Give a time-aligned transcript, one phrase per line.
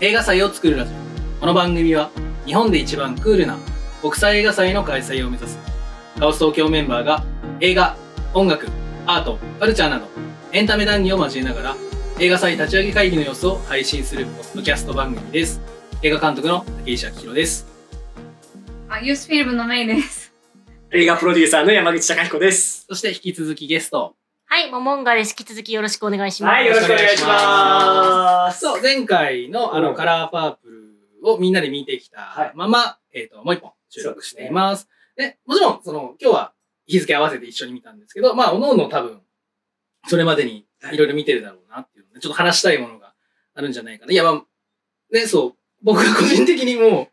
[0.00, 2.10] 映画祭を作るラジオこの番組は
[2.46, 3.58] 日本で一番クールな
[4.00, 5.58] 国際映画祭の開催を目指す
[6.18, 7.24] カオス東京メンバーが
[7.60, 7.96] 映画
[8.34, 8.68] 音楽
[9.06, 10.06] アートカルチャーなど
[10.52, 11.76] エンタメ談義を交えながら
[12.20, 15.60] 映画祭立ち上げ会議の様子を配信するポッドキャスト番組です
[16.02, 17.78] 映画監督の竹石明宏です
[18.90, 20.32] あ、ユースフィルムのメイです。
[20.92, 22.86] 映画プロデューサーの山口貴彦です。
[22.88, 24.14] そして引き続きゲスト
[24.50, 25.36] はい、モモンガです。
[25.38, 26.52] 引き続きよろしくお願いします。
[26.54, 28.60] はい、よろしくお願いします。
[28.60, 30.68] そう前回のあのうんカラーパープ
[31.22, 36.52] ルをみんなで見てきたまま、えっ、ともう一本収録していますでもちろんその今日は
[36.86, 39.20] 日付合わせて一緒に見たんですけどまあおのおの多分
[40.06, 43.12] それまでにいろいろ見てるだろうなっていうのでちょっと話したいものが
[43.54, 44.42] あるんじゃないかないやまあ
[45.12, 45.52] ねそう
[45.82, 47.08] 僕が個人的にもう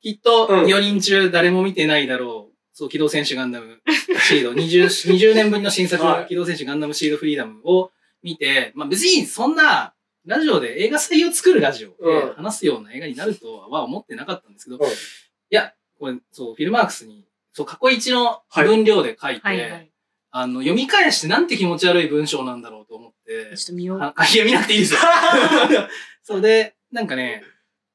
[0.00, 2.47] きっとうん4人中誰も見てないだろう、
[2.78, 3.80] そう、機動戦士ガンダム
[4.28, 7.90] シード、20, 20年ぶりの新作機動戦士ガンダムシードフリーダムを
[8.22, 14.92] 見て、まあ別にそんな、ラジオで映画祭を作るラジオうんで話すような映画になるとは思ってなかったんですけど、うんい
[15.50, 19.90] や、これ、そう、フィルマークスに、そう、過去一の分量で書いて、はいはい。
[20.30, 24.00] あの、読み返してなんて気持ち悪い文章なんだろうと思って、ちょっと見よう。
[24.00, 25.00] あ、いや、見なくていいですよ。
[26.22, 27.42] そうで、なんかね、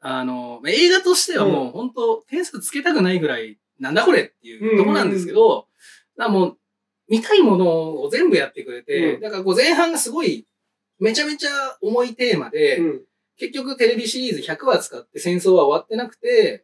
[0.02, 5.67] あの、映画としてはもう本当点数つけたくないぐらい、なんだこれっていうとこなんですけど、
[6.17, 6.58] だもう、
[7.09, 9.22] 見たいものを全部やってくれて、うん。
[9.22, 10.48] だからこう前半がすごい、
[11.00, 13.02] めちゃめちゃ重いテーマで、うん。
[13.38, 16.64] 結局テレビシリーズ100話使って戦争は終わってなくて、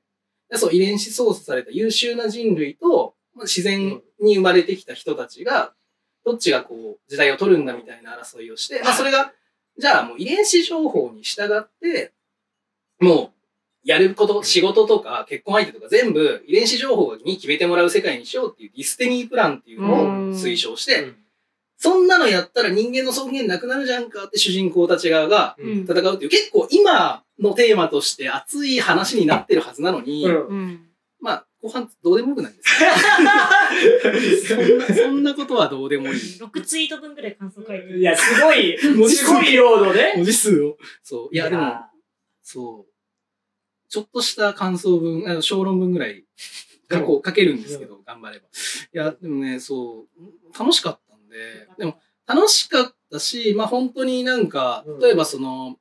[0.54, 5.74] そう、遺伝子操作された優秀な人類と、まあ自然に生まれてきた人たちが、
[6.26, 9.34] どっちがこう、時代を取るんだみたいな争いをして、まあそれが、
[9.78, 12.14] じゃあもう遺伝子情報に従って、
[13.00, 13.39] もう、
[13.84, 21.14] やること、仕事とか結婚相手とか全部遺伝子情報に決めてもらう世界にしようっていうディスティニープランっていうのを推奨して、
[21.78, 30.28] そんなのやったら人間の尊厳なくなるじゃんかって主人公たち側がうん戦うっていう結構今のテーマとして熱い話になってるはずなのに。
[31.22, 34.56] まあ後半どうでもよくないですか？
[34.56, 36.14] そんなそんなことはどうでもいい。
[36.14, 38.00] 6ツイート分ぐらい感想書いてる。
[38.00, 40.14] いや、すごい、文字数すごい量のね。
[40.16, 40.78] 文字数を。
[41.04, 41.36] そう。
[41.36, 41.74] いや、でも、
[42.42, 42.92] そう。
[43.90, 46.24] ちょっとした感想文、あの小論文ぐらい
[46.92, 47.28] 書こう。
[47.28, 48.46] 書けるんですけど、頑張れば。
[48.46, 48.50] い
[48.98, 55.78] や、でもね、そう、楽しかったんで、でも、楽しかったし、まあ本当になんかうん、例えばその、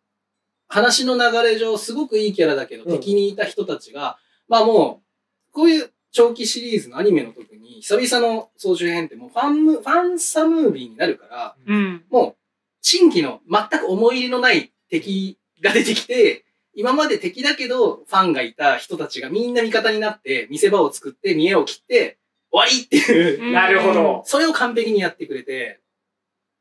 [0.69, 2.91] 話の流れ上、すごくいいキャラだけど、うん。
[2.98, 5.02] 敵にいた人たちが、まあも
[5.50, 12.04] う、こういう長期シリーズのアニメの時に、久々の総集編ってもうファンム、ファンサムービーになるから、うん。
[12.10, 12.36] もう、
[12.82, 16.44] 新規の全く思い入れのない敵が出てきて、
[16.78, 22.18] 今まで敵だけどファンがいた人たちがみんな味方になって、見せ場を作って、見栄を切って、
[22.52, 24.22] 終わりっていう、なるほど。
[24.24, 25.80] それを完璧にやってくれて、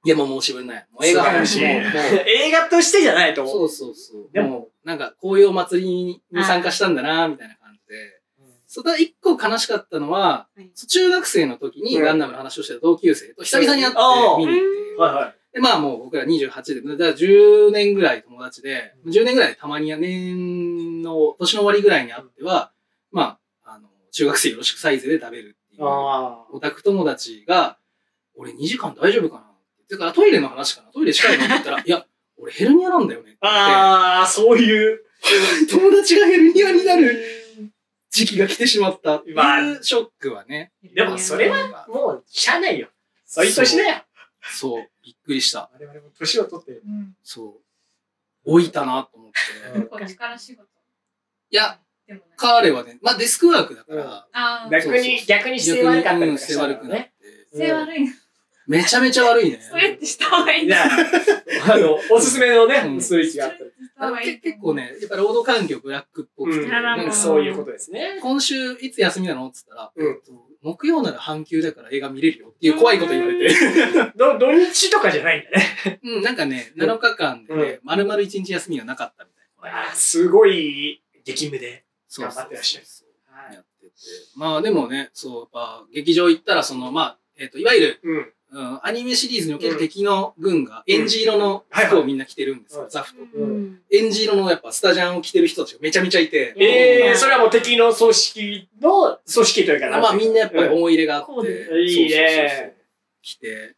[0.04, 0.88] いやもう申し分ない。
[0.92, 1.66] もう映画素晴らしい。
[1.66, 1.82] もう。
[1.82, 1.82] も
[2.26, 3.44] 映画としてじゃないと。
[3.44, 3.54] う、思。
[3.54, 4.30] そううそうそう。
[4.34, 8.20] でももう、なんかこういうお祭りに参加したんだな、みたいな感じで。
[8.66, 10.72] それ一個悲しかったのは、はい。
[10.72, 12.04] 中学生の時にうん。
[12.04, 14.00] ガンダムの話をしてた同級生と久々に会って
[14.40, 22.72] 見に行って、はいはで、まあもう僕ら28で、だから10年ぐらい友達で、10年ぐらいたまに年の、年の終わりぐらいに会っては、
[23.12, 25.80] まあ、あの、中学生よろしくサイズで食べるっていい。
[25.80, 27.80] う、あオタク友達が、
[28.36, 29.46] 俺2時間大丈夫かなっ
[29.90, 32.06] てからトイレの話かなトイレ近いのって言ったら、 いや、
[32.38, 34.20] 俺ヘルニアなんだよねってあ。
[34.20, 35.04] ああ、そういう。
[35.72, 37.20] 友達がヘルニアになる
[38.12, 40.72] 時期が来てしまったっていうショックはね。
[40.84, 42.90] でもそれはもう、しゃあないよ。
[43.26, 44.07] そういう年だよ。
[44.52, 45.70] そう、びっくりした。
[45.74, 46.72] 我々も年を取って。
[46.74, 47.16] うん。
[47.24, 47.62] そ
[48.46, 48.52] う。
[48.52, 49.80] 老いたなと思って。
[49.80, 50.68] うんこっちから仕事。
[51.50, 52.26] いや、でもね。
[52.38, 57.14] 彼はね、まあデスクワークだから、ああ、逆に、逆に姿勢悪かったりとか姿勢悪くなってね。。
[57.52, 58.14] 姿勢悪いな。
[58.68, 59.60] めちゃめちゃ悪いね。
[59.62, 60.84] ストレッチした方がいいあ、
[61.72, 63.70] あの、おすすめのうんね、ストレッチがあったら。
[64.00, 68.20] あのけ結構ね、やっぱ労働環境ブラックっぽくて、うんなんかそういうことですね。
[68.22, 69.48] 今週いつ休みなの？
[69.48, 73.56] って言ったら、うんえっと木曜なら半休だから映画見れるよっていう怖いこと言われて、
[74.16, 76.00] ど土日とかじゃないんだね。
[76.04, 79.88] うん、なんかね、7日間でね、丸々1日休みがなかったみたいな。
[79.90, 81.84] あーすごい激務で。
[82.08, 82.88] そう頑張ってらっしゃる
[83.54, 83.92] やってて。
[84.36, 88.34] まあでもね、そう、やっぱ劇場行ったら、その、まあ、えっ、と、いわゆる、うん。
[88.50, 92.92] うん、アニメシリーズにおける敵の軍が、エンジ色の服をみんな着てるんですよ、はい。
[92.92, 93.22] ザフと。
[93.36, 93.80] うん。
[93.92, 102.78] エンジ色のやっぱスタジャンを着てる人たちがめちゃめちゃいて、ええそれはもう敵の組織の組織というかまあみんなやっぱりうん思い入れがあって、いいね。
[103.22, 103.76] 来て、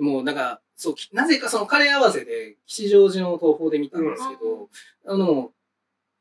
[0.00, 4.68] もうなんか、そう、きなぜかその彼合わせで吉祥寺の東宝で見たんですけど、
[5.06, 5.50] あの、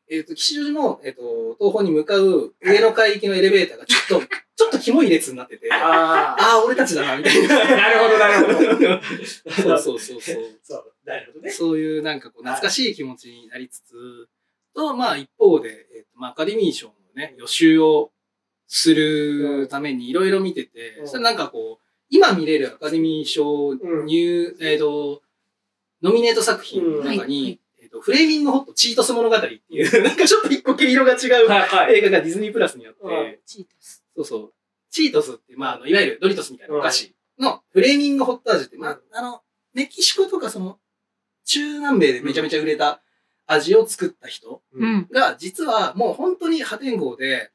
[0.10, 4.28] えっ、と、吉祥寺の、えっ、と、東宝に向かう上の階行きのエレベーターがちょっと、
[4.58, 7.62] ちょっとキモい列になってて、ああ俺たちだな、みたいな。
[7.62, 7.68] あ。
[7.68, 9.02] なるほど、なるほど。
[9.54, 10.44] そうそうそうそう。
[10.64, 10.94] そう。
[11.06, 11.52] なるほどね。
[11.52, 13.94] そういうなんかこう懐かしい気持ちになりつつ、
[14.74, 18.12] と、まあ一方で、えっとまあアカデミー賞のね、予習を
[18.68, 25.22] するためにいろいろ見てて、うんそれなんかこう、今見れるアカデミー賞うん入、えっ、と、
[26.02, 31.20] ノミネート作品の中に、えっと、フレーミングホットチートス物語っていう、 なんかちょっと一個毛色が違う。
[31.92, 33.97] 映画がディズニープラスにあって、うんチートス。
[34.18, 34.54] そうそう。
[34.90, 39.42] チートスって、まあ、あの、いわゆるドリトスみたいなお菓子のフレーミングホット味って、まあ、あの、
[39.74, 40.80] メキシコとかその、
[41.46, 43.02] 中南米でめちゃめちゃ売れた
[43.46, 45.08] 味を作った人うん。
[45.12, 47.52] が、実はもう本当に破天荒で、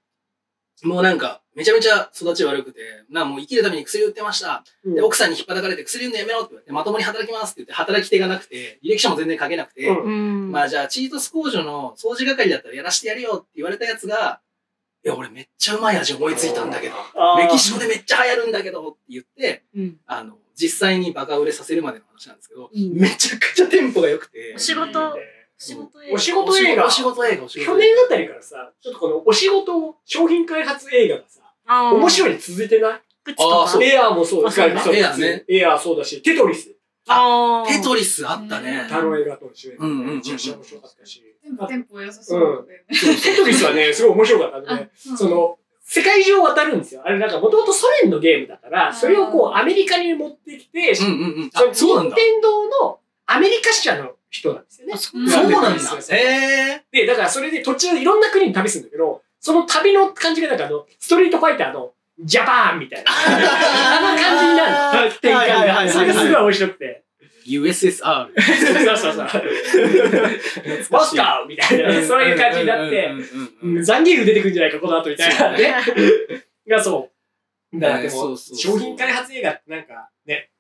[0.85, 2.81] もうなんか、めちゃめちゃ育ち悪くて、
[3.11, 4.65] な、もう生きるために薬売ってました。
[4.85, 9.89] うんで、奥さんに引っ叩かれて薬売るのやめろって言われて、まともに働きますって言って、働き手がなくて、履歴書も全然書けなくて。
[10.51, 14.41] まあじゃあ、チートス工場の掃除係だったらやらしてやるよって言われたやつが、
[15.05, 16.95] いや、俺めっちゃうまい味思いついたんだけど、
[17.37, 19.97] メキシコでめっちゃ流行るんだけどって言って、うん。
[20.07, 24.53] あの、実際にバカ売れさせるまでの話なんですけど、いいねめちゃくちゃテンポが良くて。
[24.55, 25.17] お、仕事。
[25.59, 26.15] 仕事映画。
[26.15, 31.41] お仕事映画お仕事映画、去年あたりからさ、ちょっとこのお仕事、商品開発映画がさ、
[31.95, 33.01] 面白いに続いてない？
[33.39, 33.83] あーそう。
[33.85, 34.45] エアーもそう。
[34.45, 35.45] だし、エアーね。
[35.49, 36.75] エアーそうだし、テトリス。
[37.07, 37.67] あー。
[37.67, 38.87] テトリスあったね。
[38.91, 41.23] タロ映画と主演でうんうんうんうんめちゃくちゃ面白かったし。
[41.43, 42.85] テンポテンポ良さそうだよね。
[42.89, 44.91] テトリスはね、すごい面白かったんでね。
[45.13, 47.03] あそ、の、世界中を渡るんですよ。
[47.05, 51.51] あれなんかもともとソ連のゲームだから、それをこうアメリカに持ってきて、うんうんうん。
[51.53, 52.17] それあ、そうなんだ。
[52.17, 54.93] 任天堂のアメリカ支社の人なんですよね。
[54.93, 56.17] うんそうなんそうだ。
[56.17, 63.11] へで、だからそれで途中でいろんな国に旅するんだけど、その旅の感じがなんかあの、ストリートファイターのジャパンみたいな。
[63.11, 65.13] あの感じになる。
[65.21, 65.55] 展開が。
[65.57, 67.05] はいはいはいはいそれがすごい面白くて。
[67.47, 68.29] ー USSR。
[68.85, 69.27] そうそうそう。
[70.91, 73.11] モスカーみたいな、そういう感じになって。
[73.83, 75.75] ザンギーフ出てくるんじゃないか、この後みたいなね。
[76.69, 77.11] がそ
[77.73, 77.79] う。
[77.79, 80.51] だからでも、商品開発映画ってなんかね、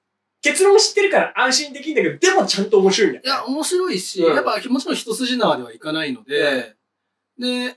[0.43, 3.29] 結論知ってるから安心できるんだけど、でもちゃんと面白いんだよね。
[3.29, 6.75] いや、面白いし、うんやっぱもちろん一筋縄ではいかないので、
[7.38, 7.76] で、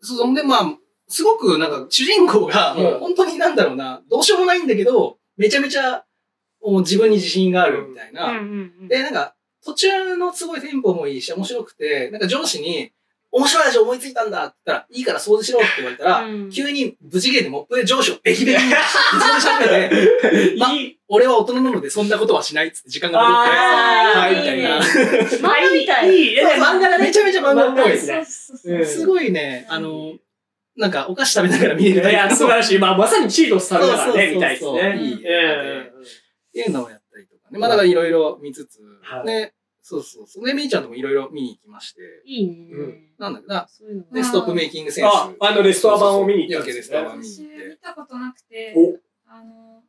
[0.00, 6.04] そう、そんでまあ、すごくなんか主人公がもう本当になんだろうな、どうしようもないんだけど、めちゃめちゃ
[6.64, 8.32] もう自分に自信があるみたいな。
[8.88, 9.34] で、なんか
[9.64, 12.92] 途中のすごいテンポもいいし、面白くて、なんか上司に、
[13.32, 18.76] 面白い味思いついたんだって言ったら、いいから掃除しろって言われたら、うん急に無事ゲーでモップで上司をベキベキにぶち
[19.24, 20.68] 殺し始めて、 ま。
[21.08, 24.78] 俺は大人なのでそんなことはしないっつって時間が戻って、はい、みたいな。
[24.78, 26.10] 漫画みたい。
[26.10, 26.38] いい。
[26.38, 27.06] え、漫画だね。
[27.06, 30.14] めちゃめちゃ漫画っぽいですねすごいね、あの、
[30.76, 32.78] なんかお菓子食べながら見れるいや、素晴らしい。
[32.78, 35.92] まあ、まさにチートされながらね、みたいですね。
[36.60, 37.58] いうのをやったりとかね。
[37.58, 40.46] まあだからいろいろ見つつはい、ね、そうそうそう。
[40.46, 42.72] で、めいちゃんともいろいろ見に行きまして、いいね。
[42.72, 44.10] うんなんだけどな、そういうの。
[44.12, 45.14] で、ストップメイキングセンス。
[45.14, 47.76] あ、あのレストア版を見に行ったん夜ですね景レストア版見に私見。
[47.76, 49.82] たことなくて、おあの、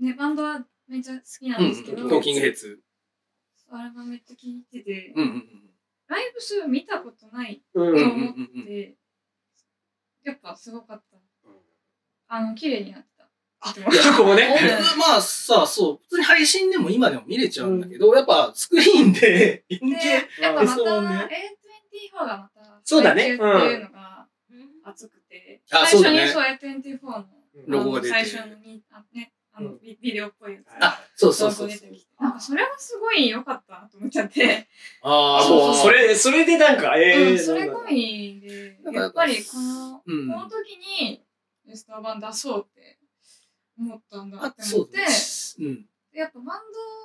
[0.00, 2.80] ね、バンドはめっちゃ好きなんですけど、うん、トーキングヘッズ。
[3.70, 5.70] あれがめっちゃ聞いてて、うんうんうん。
[6.08, 8.64] ライブ数見たことないうんうんうんと思っうんうん。
[8.64, 8.96] て、
[10.24, 11.18] やっぱすごかった。
[12.30, 13.07] あの、綺麗になって
[13.62, 14.48] そ こもね。
[14.98, 21.08] まあさ、そう、普通に配信でも今でも見れちゃうんだけど、やっぱスクリーンで、 で 4K、やっぱまたそうね。
[22.12, 23.22] A24 がまたそうだね。
[23.22, 23.38] っていう
[23.84, 24.28] のが
[24.84, 27.26] 熱くて、あ最初にそう A24 の
[27.66, 30.66] ロゴが出て最初にあねあのビビデオっぽいやつ。
[30.80, 31.68] あ、そうそロうそう。
[32.20, 34.68] なんかそれがすごい良かったなと思っちゃって、
[35.02, 40.28] ああ、もう、それ、それでなんか、えー、うん、それ込みでやっぱりこのうん。
[40.28, 41.24] この時に
[41.66, 42.97] レストア版出そうって
[43.78, 45.06] 思ったんだあって思って。
[45.10, 45.86] そうん。
[46.12, 46.46] でやっぱバン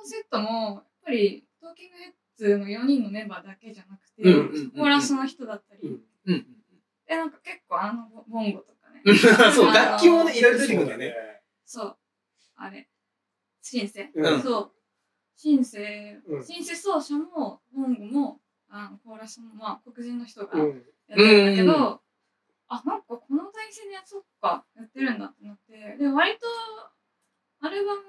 [0.02, 4.22] ドセットもやっぱりトーキングヘッズの4人のメンバーだけじゃなくて、
[4.76, 6.46] コーラスの人だったり、うんうん。
[7.06, 9.02] でなんか結構あのボボンゴとかね。
[9.04, 11.14] う んそう、楽器もね、いろいろ出てくるんだよね。
[11.64, 11.98] そう。
[12.56, 12.88] あれ。
[13.62, 14.42] シンセ、うん。
[14.42, 14.72] そう。
[15.36, 16.44] シンセ、うん。
[16.44, 20.82] シンセ奏者もボンゴもあのコーラスもまあ黒人の人がやっうん。
[21.16, 22.03] てるんだけど、うん
[22.74, 25.96] あなんかこの体制でやそっかやってるんだってなって。
[25.98, 26.46] で割と
[27.60, 28.00] アルバム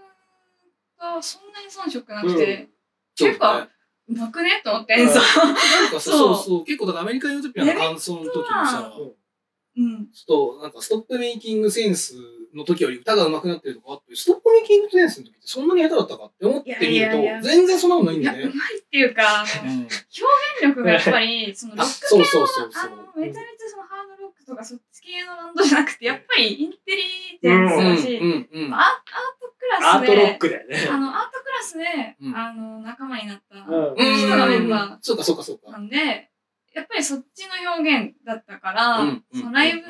[0.97, 2.69] がそんなに遜色なくて、
[3.15, 3.69] そう結構だね
[4.07, 4.61] うまくね。
[4.63, 5.55] と思って演奏、なん
[5.91, 8.93] かさ、そそううそう、結構だからアメリカンユートピアの感想の時にさ、
[9.77, 12.15] うん、ちょっと、なんかストップメイキングセンス
[12.53, 18.53] の時より歌が上手くなってるとかあって、ストップメイキングセンスの時ってそんなに下手だったかって思ってみると、全然そんなことないんだよね。
[18.53, 22.91] いっていうか表現力がやっぱりそのロあ、ックそうそうそうそう。
[22.91, 23.83] あのめちゃめちゃその
[24.45, 27.03] クとかそっち系のバンドじゃなくてやっぱりインテリ
[27.41, 28.73] ジェンスうんだし、うんうん。
[28.73, 28.85] アーアー
[29.41, 30.87] トクラスアートロッでクだよね。
[30.89, 35.71] あのアートクラスで、うんあの仲間になったうん人がメンバーそうかそうかそうか。
[35.71, 36.29] なんで
[36.73, 39.81] やっぱりそっちの表現だったから、うんうんそのライブ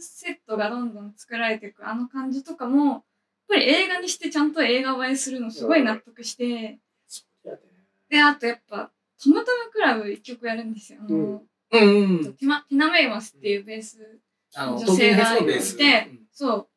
[0.00, 3.02] セットがどんどん作られていくあの感じとかもやっ
[3.48, 6.78] ぱり映画にしてちゃんと映画映えするのすごい納得して、
[8.08, 8.90] で、あとやっぱ、
[9.22, 11.00] トムトムクラブ一曲やるんですよ。
[11.02, 12.34] あの、うんうん。
[12.34, 14.20] ティマティナ・メイマスっていうベース、
[14.54, 15.36] あの、女性が。
[15.38, 16.68] いてそう、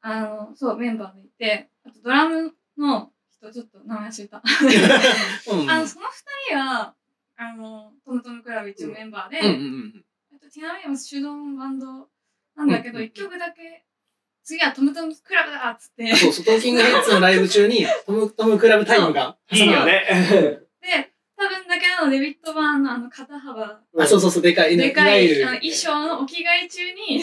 [0.00, 4.42] あの、そう、メンバーでいて、あとドラムの人、ちょっと名前忘れた。
[4.42, 6.94] あの、その二人は、
[7.36, 12.08] あの、トムトムクラブ一応メンバーで、ティナ・メイマス手動バンド
[12.56, 13.84] なんだけど、うん一曲だけ、
[14.42, 16.16] 次はトムトムクラブだっつって、うん。
[16.16, 19.36] そうそう、トーキングヘッズのライブ中に、トムトムクラブタイムが。
[19.52, 20.60] いいよね。
[21.70, 24.76] だけど、デビッド・バーンのあの肩幅、あ、そうそうそう、でかい。
[24.76, 27.22] でかいあの衣装のお着替え中に、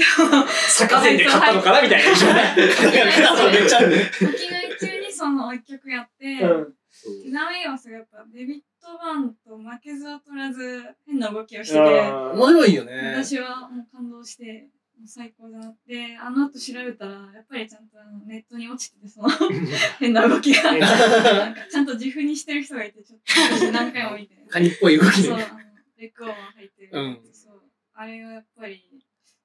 [0.70, 2.56] 坂膳で買ったのかなみたいな印象ね。
[2.56, 4.12] めっちゃあるね。
[4.22, 13.14] お着替え中にその一曲やって、うんちなみにはすごいやっぱデビッド・バーンと負けず劣らず変な動きをしてて、面白いよね。
[13.14, 14.68] 私はもう感動して、
[15.06, 19.30] 最高だなって、あの後調べたら、やっぱりちゃんとネットに落ちてて、その
[20.00, 24.36] 変な動きが、 なんかちゃんと自負にしてる人がいて、ちょっと私何回も見て。
[24.50, 25.44] カニっぽい動きそう、で。
[25.44, 25.60] あの、
[25.98, 26.90] レッグオーバー入ってる。
[26.94, 27.62] うんそう。
[27.94, 28.90] あれがやっぱり、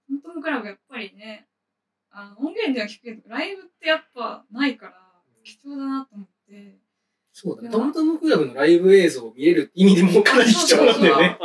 [0.08, 1.48] トントムクラブやっぱりね、
[2.10, 6.78] あの、音源では聞くけど、ライブってやっぱないから、貴重だなと思って。
[7.32, 7.70] そうだね。
[7.70, 11.38] トムトムクラブのライブ映像を見れる意味でもかなり貴重なんだよね。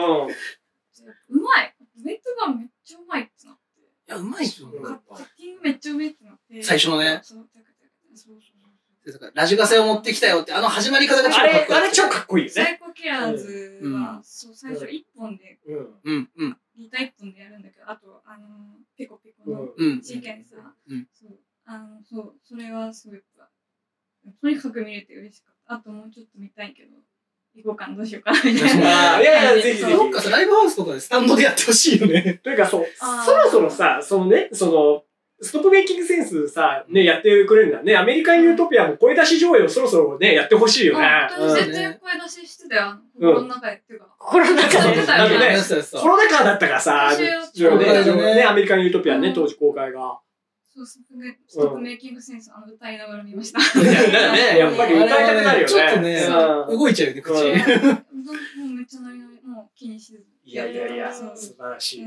[1.30, 1.74] うまい
[2.04, 3.57] ベッドがめっちゃうまいってな。
[4.08, 6.64] いや、うまいと思うカッカッティングめっちゃうめえってなって。
[6.64, 7.48] 最初のねそう、そう
[8.16, 8.58] そう
[9.08, 11.80] でだからラジカセを持ってきたよって、あの始まり方が超あれ、かっこいい。
[11.80, 12.54] あれ超かっこいいよね。
[12.54, 16.00] サイコキラーズうんは、そう、最初一本で、うん。
[16.04, 18.48] うん、うん、ギター一本でやるんだけど、あと、あの、
[18.98, 20.02] ペコペコのうん。
[20.02, 20.60] シーケンサー。
[20.90, 21.40] うんそう。
[21.66, 23.22] あの、そう、それはすごい、
[24.42, 25.76] とにかく見れて嬉しかった。
[25.76, 26.98] あともうちょっと見たいけど、
[27.64, 29.22] 行こうかな、どうしようかな、みたいな。
[29.22, 32.40] いやいやぜひぜひどっかさ、ライブハウスとかでスタンドでやってほしいよね。
[32.44, 32.86] というかそう、
[33.26, 35.04] そろそろさ、そのね、その、
[35.40, 37.96] ストップメイキングセンスさ、ね、やってくれるんだね。
[37.96, 41.06] アメリカンユートピアも声出し上映をそろそろね、やってほしいよね。
[41.06, 42.98] あ本当にうん絶対声出ししてたよ。
[43.14, 43.76] 心の中で。
[43.76, 50.20] っていうか、心ねコロナ禍だったからさ、ねアメリカンユートピアね、うん当時公開が。
[50.78, 51.00] そう、ス
[51.58, 53.60] トップメイキングセンス、あの歌いながら見ました。
[53.82, 56.28] ね やっぱり歌いたくなるよねちょっとね、
[56.70, 57.34] うん動いちゃうよね、口。
[57.34, 60.24] うんもうめっちゃノリノリ、もう気にしず。
[60.44, 62.06] いやいやいや、そう素晴らしい。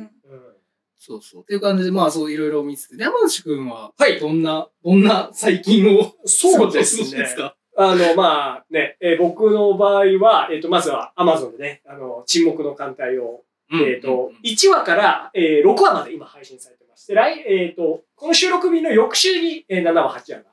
[0.99, 1.43] そうそう。
[1.43, 2.97] っていう感じで、まあそういろいろ見つつ。
[2.97, 7.37] で山内くんは、はいどんな、どんな最近をそうですね過ごしてます。
[7.37, 7.57] か？
[7.77, 16.80] あの、まあね、えー僕の場合は、えっ、と、まずは Amazon でね、あの、沈黙の艦隊を、えっ、と、1話から、えー6話まで今配信されて
[17.14, 20.45] まして、来、えっ、と、この収録日の翌週に、えー7話、8話が、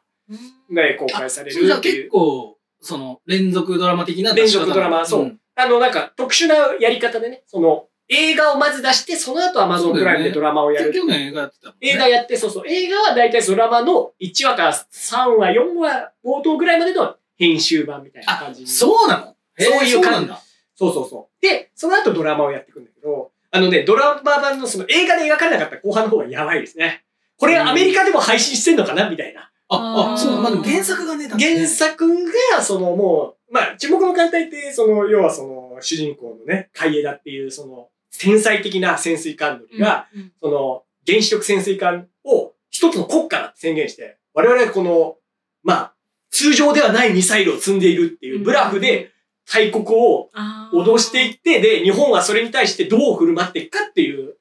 [0.70, 2.04] ね、公開されるっていう。
[2.04, 10.94] 結構、その、連続ドラマ的な連続ドラマそううんあの、なんか、特殊なやり方でね、その、映画をまず出して、その後 Amazon プライムでドラマをやる。
[10.94, 11.90] 去年映画やってたもんね。
[11.90, 12.64] 映画やって、そうそう。
[12.68, 18.68] 映画は大体ドラマの1話から3話、4話冒頭ぐらいまでの編集版みたいなあ感じ、に。
[18.68, 19.36] そうなの？
[19.60, 20.42] そういう感じへーなんだ。
[20.76, 21.42] そうそうそう。
[21.42, 27.04] で、その後ドラマをやっていくんだけど、あのね、ドラマ版のその映画で描かれなかった後半の方がやばいですね。
[27.38, 29.50] これアメリカでも配信してんのかなみたいな。
[29.70, 30.42] あ、あそうだ。
[30.42, 32.08] まあでも原作がね、原作
[32.54, 37.90] が、そのもう、まあ、沈黙の艦隊って、その、要はその、主人公のね、海江田っていう、その、
[38.20, 45.16] 天才的な潜水艦乗りが、うんその、原子力潜水艦を一つの国家だって宣言して、我々はこの、
[45.64, 45.94] まあ、
[46.30, 49.12] 通常ではないミサイルを積んでいるっていうブラフで
[49.52, 50.30] 大国を
[50.74, 54.36] 脅していって、で、日本はそれに対してどう振る舞っていくかっていう、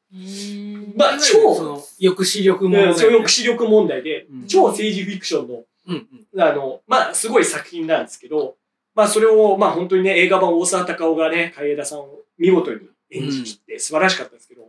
[0.96, 6.40] まあ、超、の抑止力ものだよね抑止力問題でうん、超政治フィクションのうんうん。
[6.40, 8.56] あの、まあ、すごい作品なんですけど、
[8.94, 14.62] まあ、それを、まあ、本当にね、映画版大沢たかおがね、海江田さんを見事に演じ切って素晴らしかったんですけど、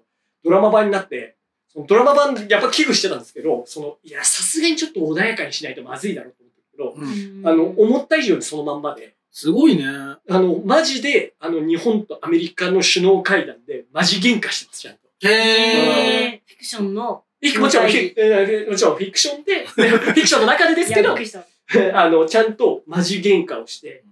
[0.43, 1.35] ドラマ版になって、
[1.69, 7.47] そのドラマ版、やっぱ危惧してたんですけど、その、いや、さすがにちょっと穏やかにしないとまずいだろうと思ったけど、うん。
[7.47, 9.85] あの、思った以上にそのまんまで、すごいね。
[9.87, 15.27] あの、マジで、あの、日本とアメリカの首脳会談で、マジ喧嘩してます、ちゃんと。
[15.27, 16.41] へえ。
[16.45, 17.03] フィクションの。
[17.03, 21.15] もちろん、もちろんフィクションで、 フィクションの中でですけど。
[21.93, 24.03] あの、ちゃんとマジ喧嘩をして、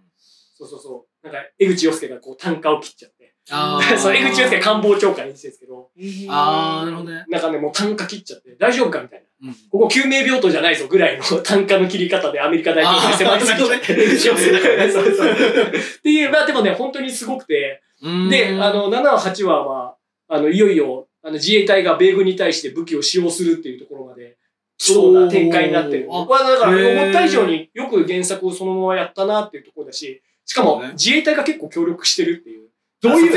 [0.57, 1.25] そうそうそう。
[1.25, 3.14] なんか、江口洋介がこう、単価を切っちゃって。
[3.51, 5.89] あーそう、江口洋介官房長官演じてるんですけど、
[6.29, 7.25] あー、なるほどね。
[7.29, 9.25] なんかね、もう単価切っちゃって、大丈夫かみたいな。
[9.47, 15.31] うんここ救命病棟じゃないぞぐらいの単価の切り方でアメリカ大統領に迫りすぎちゃっそうそう。
[15.31, 17.81] っていう、まあでもね、本当にすごくて、
[18.29, 19.97] で、あ、の、7話、8話は、
[20.27, 24.37] あの、いよいよ、あの、自衛隊が米軍に対して武器を使用するっていうところまで、
[24.77, 26.07] 来そうな展開になってる。
[26.07, 32.69] 僕はだから、思った以上によく原作をそのままやったなっていうところだし、しかも自衛隊が結構協力してるっていう。
[33.01, 33.31] どういう、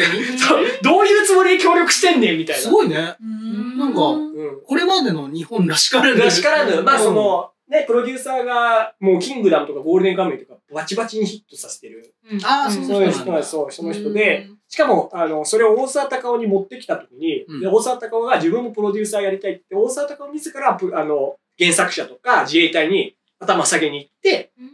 [0.82, 2.62] どういうつもりで協力してんねんみたいな。
[2.62, 3.16] すごいね。
[3.20, 3.78] うん。
[3.78, 4.60] なんかうん。
[4.66, 6.20] これまでの日本らしからぬ。
[6.20, 12.40] らしからぬ、まあその、ね、プロデューサーが、もう、キングダムとかゴールデンカムイとか、バチバチにヒットさせてる、うん。
[12.42, 12.86] あーん。
[12.86, 17.60] そういう人なそう、その人で、、しかも、あの、それを大沢たかおに持ってきたときに、うん。
[17.60, 24.70] で大沢たかおが自分もプロデューサーやりたいって、大沢たかお自ら、プあの、原作者とか自衛隊に頭下げに行って、うん。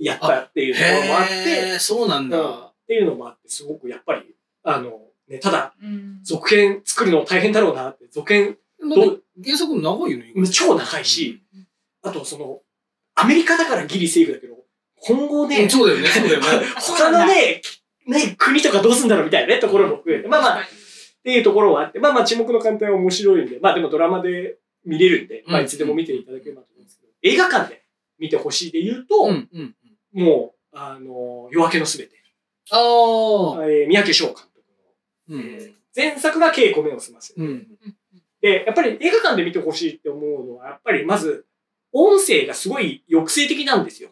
[0.00, 2.67] やったっていうところもあって、そうなんだ。
[2.88, 6.20] っていうのもあって、すごくやっぱり、あの、ね、ただ、うん。
[6.22, 10.32] 続編作るの大変だろうなって、続編、原作長いよね。
[10.50, 11.42] 超長いし、
[12.02, 12.60] あとその、
[13.14, 14.54] アメリカだからギリセーフだけど、
[15.02, 16.46] 今後ね、うんそうだよね、そうだよね。
[16.80, 17.60] 他のね、
[18.06, 20.64] ね、国とかどうすんだろうみたいなね、ところも含めて、まあまあ、っ
[21.22, 27.82] ていうところはあって、まあまあ、沈黙の艦隊は面白いんで、まあでもドラマで見れるんで、まあうんいつでも見ていただければと思うんですけど、映画館で
[28.18, 29.30] 見てほしいで言うと。
[30.12, 32.17] もう、あの、夜明けのすべて、
[32.70, 33.64] ああ。
[33.66, 34.48] えー三宅翔監督
[35.28, 35.40] の、うん。
[35.40, 37.42] えー前作が稽古目を済ませる。
[37.42, 37.66] うん。
[38.40, 41.44] で、やっぱり映画館で見てほしいって思うのは、やっぱりまず、
[41.92, 44.10] 音声がすごい抑制的なんですよ。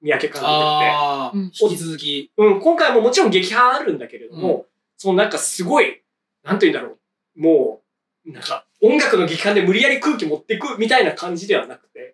[0.00, 1.64] 三宅監督って。
[1.64, 2.30] 引き続き。
[2.36, 6.02] うん、今回ももちろん劇伴あるんだけれども、そのなんかすごい、
[6.44, 6.98] なんて言うんだろ
[7.36, 7.40] う。
[7.40, 7.82] も
[8.26, 12.13] う、なんか音楽の劇伴で無理やり空気持っていくみたいな感じではなくて、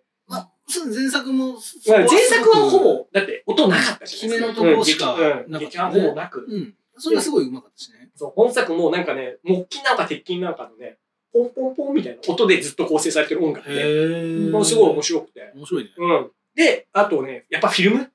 [0.71, 6.45] そう前作も、まあ前作はほぼ、だって音なかったし、決めのところしかうん劇うんなかったほぼなく。
[6.47, 6.75] うん。
[6.97, 8.09] それがすごいうまかったしね。
[8.15, 10.97] そう、本作もなんかね、木琴なんか鉄筋なんかのね、
[11.33, 15.51] ポンポンポンみたいな音でずっと構成されてる音楽で、へもうすごい面白くて。
[15.55, 15.89] 面白いね。
[15.97, 16.31] うん。
[16.55, 18.11] で、あとね、やっぱフィルム？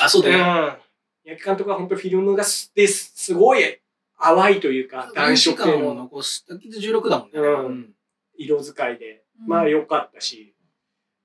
[0.00, 0.38] あ、そうだよ。
[0.38, 0.78] ん。
[1.24, 3.80] 焼き監督は本当フィルムがすですすごい
[4.20, 6.54] 淡いというか、暖色系感をの残した。
[6.54, 7.38] 16だもんね。
[7.38, 7.94] うん
[8.40, 10.54] 色使いで、うんまあ良かったし、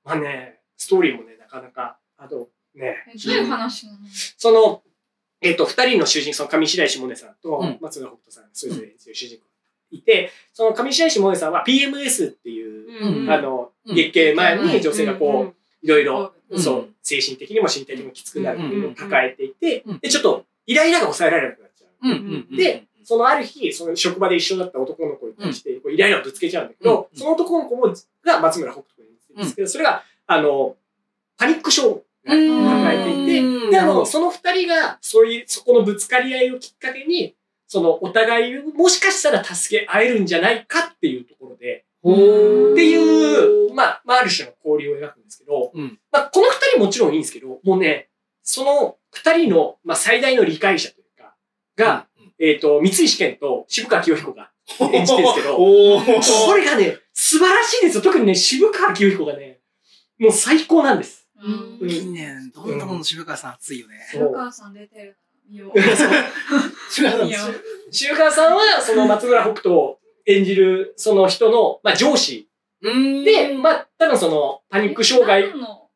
[0.04, 3.98] まあね、ストーリーもね、なかなか、あとね、えどういう話なの？
[4.38, 4.82] その、
[5.42, 7.78] えっと、二人の主人、その上白石萌音さんとうん。
[7.82, 9.44] 松浦北斗さん、それぞれ主人公
[9.92, 13.30] いて、その上白石萌音さんは PMS っていう、うん。
[13.30, 13.96] あの、うん。
[13.96, 16.60] 月経前に女性がこう、いろいろ、うん。
[16.60, 21.88] そう、精神的にも身体的にもきつくなるっていうのを抱えていてうん、で、ちょっと、イライラが抑えられなくなっちゃ
[22.54, 22.56] う。
[22.56, 27.20] で、そのある日、その職場で一緒だった男の子に対して、こうイライラをぶつけちゃうんだけど、うん。
[27.20, 27.94] その男の子も、
[28.24, 30.76] が松村北斗君なんですけど、それが、あの、
[31.38, 33.72] パニック症が抱えていて、うん。
[33.72, 37.36] で、あの、その二人が、そういう、そこのぶつかり合いをきっかけに、
[37.68, 46.00] その、お互いをもしかしたら助け合えるんじゃないかっていうところで、っていう、まあ、まあ、ある種の交流を描くんですけど、うん。
[46.12, 48.10] まあ、この二人もちろんいいんですけど、もうね、
[48.44, 51.36] その二人の、まあ、最大の理解者というか、
[51.78, 52.08] が、、
[52.40, 54.52] えっ、と、三石健と渋川清彦が
[54.92, 58.04] 演じてるんですけど、これがね、素晴らしいですよ。
[58.04, 59.60] 特にね、渋川清彦がね、
[60.24, 61.28] もう最高なんです。
[61.38, 61.90] うん。
[61.90, 62.80] 近年、どん。
[62.80, 63.96] どん渋川さん熱いよね。
[64.10, 64.74] そうお母さん。
[64.74, 65.18] 出てる
[65.50, 65.74] な見よう。
[66.94, 67.44] 渋川さん
[67.92, 72.48] 渋川さんは、その松村北斗を演じる、その人の、まあ、上司。
[72.82, 73.26] うん。
[73.26, 75.90] で、まあ、多分その、パニック障害、何の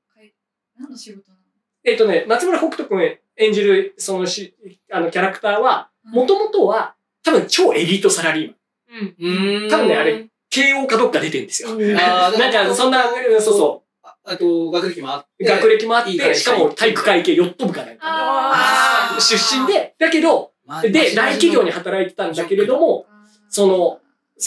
[0.78, 1.38] 何の仕事な
[1.86, 4.58] えっ、とね、松村北斗君演じる、そのし、
[4.92, 8.54] あの、キャラクターは、のもともとは、多分超エリートサラリー
[8.92, 9.16] マン。
[9.22, 9.64] うん。
[9.64, 9.70] うん。
[9.70, 11.70] 多分ね、あれ、慶応かどっか出てるんですよ。
[11.80, 13.87] なんか、そんな、うんそうそあ
[14.28, 15.44] あと、学歴もあっう。
[15.44, 15.50] て。
[15.50, 23.06] 学歴もあっいい会て、し社かも体育会系ヨット部かな出身で、だけど、まあで、大企業に働いてたんだけれども、
[23.50, 24.00] その、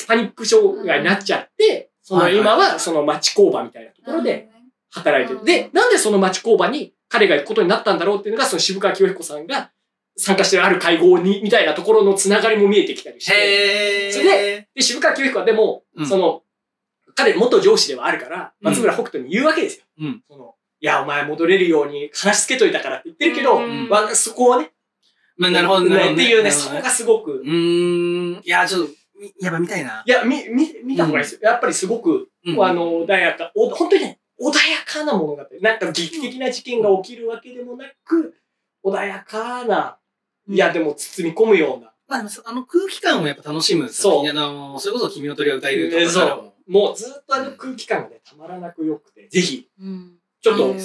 [0.07, 4.49] パニック障害になっちゃって、その今はその町工場みたいなところで
[4.91, 5.41] 働いてる。
[5.41, 9.71] うんで、なんでその町工場に彼が行くことになったんだろうっていうのが、その渋川清彦さんが
[10.17, 13.33] 参加してるある会合に、みたいなところのつながりも見えてきたりして。
[13.35, 14.13] へー。
[14.13, 16.43] それで、渋川清彦はでも、うんその、
[17.15, 19.85] 彼元上司ではあるから、うん松村北斗に言うわけですよ。
[20.01, 24.73] うんその、いや、お前戻れるように話しつけといたからって言ってるけど、うんまあ、そこをね、
[25.37, 26.15] まあ、なるほど、なるほど。
[26.15, 28.41] っていうね、そこがすごく、うーん。
[28.43, 30.03] いや、ちょっと、みやっぱ見たいな。
[30.07, 31.41] いや、み、み、見た方がいいですよ。
[31.43, 34.53] やっぱりすごく、うんあの、穏やか、お、本当にね、穏や
[34.87, 35.47] かな物語。
[35.61, 38.35] なんか劇的な事件が起きるわけでもなく、
[38.85, 39.99] 穏やかな、
[40.49, 41.93] いや、でも包み込むような。
[42.09, 46.87] まあ、あの空気感をやっぱ楽しむそうあの、それこそ君の鳥が歌えるとえかからも。
[46.87, 50.17] もうずっとあの空気感がね、たまらなく良くて、ぜひ、うん。
[50.43, 50.79] ちょっと、ううんん、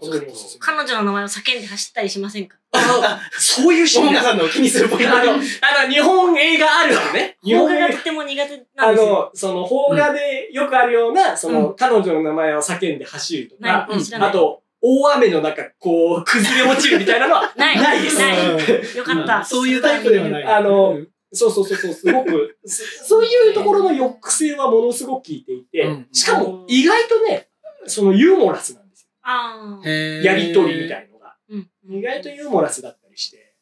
[0.00, 0.26] 本当に。
[0.58, 2.56] 彼女の名前を叫んで走ったりしませんか？
[2.72, 5.16] あそういうシーンさんの気にするポイント。
[5.16, 5.40] あの、あの、
[5.88, 7.36] 日本映画あるあるね。
[7.44, 9.18] 日本映画邦画がとても苦手なんですよ。
[9.18, 13.88] あの、その、邦画でよくあるような、その、彼女の名前を叫んで走るとか。
[14.20, 18.18] あと、大雨の中、こう、崩れ落ちるみたいなのは、ないないです。
[18.18, 19.44] ないよかった。
[19.44, 20.44] そういうタイプではない。
[20.44, 20.98] あの
[21.32, 27.48] そうそうそうそう、すごく、 そそういうところの抑制はものすごく効いていて、うんしかも意外とね、
[27.86, 29.08] そのユーモラスなんですよ。
[29.22, 31.36] あやりとりみたいのが。
[31.48, 31.70] うん。
[31.88, 33.54] 意外とユーモラスだったりして、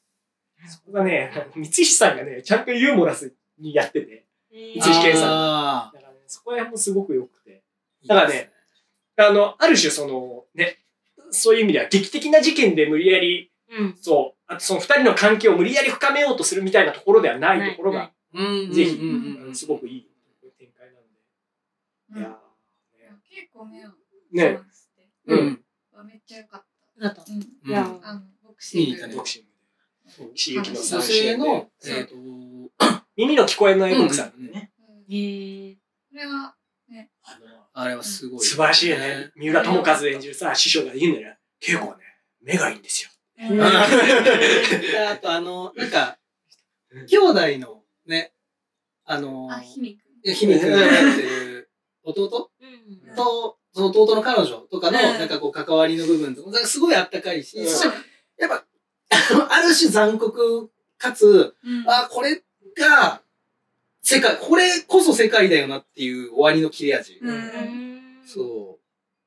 [0.68, 7.62] そこがね、三石さんがね、ちゃんとユーモラスにやってて、えー三石健さんあだからね、そこら辺もすごく良くて。
[8.04, 8.52] ーだからね、
[9.16, 10.78] あの、ある種その、ね、
[11.30, 13.96] そういう意味では劇的な事件で無理やり、うん。
[14.00, 19.00] そう、あとその二人の関係を無理やり深めようとするみたいなところではないところが、うんぜひ
[19.54, 20.10] すごくいい
[20.58, 22.20] 展開なので。
[22.20, 22.36] いや
[23.28, 24.60] 結構ね、ーね、
[25.26, 26.64] うんうんめっちゃ良かっ
[27.00, 27.22] だった。
[27.22, 28.96] いや、あの、ボクシング。
[28.96, 29.48] いいねボクシング
[30.28, 30.34] で。
[30.34, 32.14] 岸由紀の女三性の、えっと、
[33.16, 34.72] 耳の聞こえないボクサーなんでね。
[34.80, 35.74] うんへえ。
[35.74, 35.80] こ
[36.16, 36.56] れは、
[37.22, 38.40] あのあれはすごい。
[38.40, 39.30] 素晴らしいよね。
[39.36, 41.36] 三浦友和演じるさ、師匠が言うんだよ。
[41.60, 42.04] 稽古はね、
[42.40, 43.10] 目がいいんですよ。
[43.38, 46.18] うんあと、あの、なんか、
[47.08, 48.32] 兄弟のね、
[49.04, 50.34] あの、あ、ひみくん。
[50.34, 51.70] ひみくんってる
[52.02, 52.50] 弟？
[52.60, 53.14] うん。
[53.14, 57.58] と、その弟の彼女とかの、うんなんかこう、関わりの部分とか、すごいあったかいし、
[58.38, 58.64] やっぱ、
[59.50, 62.42] ある種残酷かつ、うんあ、これ
[62.76, 63.22] が、
[64.02, 67.20] 世界、これこそ世界だよなっていう終わりの切れ味。
[68.24, 68.78] そ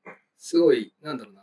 [0.06, 0.10] う。
[0.38, 1.39] すごい、なんだろうな。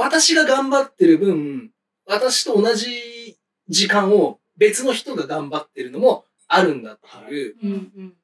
[0.00, 1.70] 私が頑張ってる分、
[2.06, 7.70] 私と同じ時間を別の人が頑張ってるのもあるんだっていう、うん。
[7.70, 8.14] うん。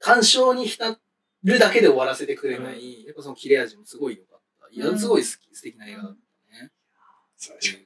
[0.00, 0.98] 干渉に浸
[1.44, 4.68] るだけで終わらせてくれない、やっぱその切れ味もすごい良かった。
[4.70, 6.72] いや、うんすごい好き、素敵な映画だったね。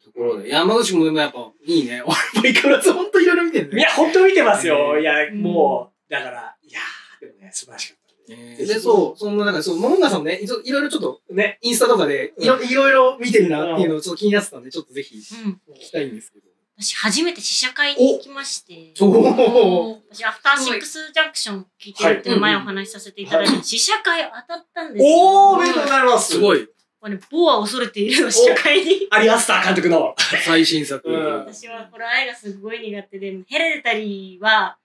[0.00, 0.48] うところで。
[0.48, 2.00] 山口もでもやっぱいいね。
[2.02, 3.80] 俺も相変わらずほんといろいろ見てるね。
[3.80, 4.94] いや、本当見てますよ。
[4.96, 7.99] うんいや、もう、だから、いやー、でもね、素晴らしかった
[8.36, 8.56] ね。
[8.56, 11.58] で、そう、そんななんか、そう、モンガさんもね、いろいろちょっと、ね。
[11.62, 15.60] インスタとかでいろいろいろ見てるなっていうのをちょっと気になってたんで、ちょっとぜひ聞うん。
[15.74, 16.50] きたいんですけど。
[16.78, 18.94] 私、初めて試写会に行きまして。
[18.98, 25.14] 私、アフターシックスジャンクション聞いてるって前お話しさせていただいて、試写会当たったんですよ。
[25.14, 26.32] おー、おめでとうございます。
[26.32, 26.36] い。
[26.36, 26.66] すごい。
[27.00, 29.08] これ、ボア恐れているの試写会に。
[29.12, 30.14] アリアスター監督の。
[30.44, 31.06] 最新作。
[31.06, 34.78] うん私はホラー映画すごい苦手で、ヘレデタリーは、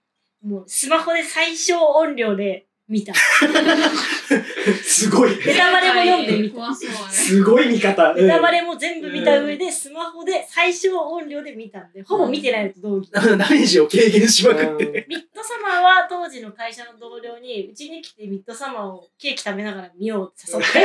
[0.46, 3.14] もうスマホで最小音量で見た。
[4.84, 5.32] すごい。
[5.46, 6.76] ネタバレも読んでみた。
[7.12, 8.14] すごい見方。
[8.14, 13.10] ネタバレも全部見た上で、スマホで最小音量で見たんで、ほぼ見てないのと同義。
[13.14, 15.06] ダメージを軽減しまくって。
[15.10, 20.80] ミッドサマーは当時の会社の同僚に、うちに来てミッドサマーをケーキ食べながら見ようって誘って、